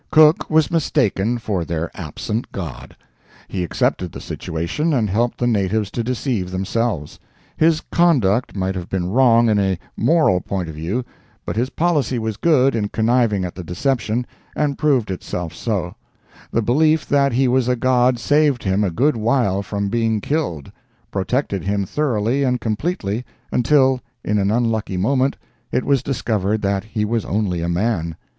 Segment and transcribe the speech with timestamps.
[0.09, 2.95] Cook was mistaken for their absent god;
[3.47, 7.19] he accepted the situation and helped the natives to deceive themselves.
[7.55, 11.05] His conduct might have been wrong in a moral point of view,
[11.45, 14.25] but his policy was good in conniving at the deception,
[14.55, 15.93] and proved itself so;
[16.49, 21.63] the belief that he was a god saved him a good while from being killed—protected
[21.63, 25.37] him thoroughly and completely, until, in an unlucky moment,
[25.71, 28.15] it was discovered that he was only a man.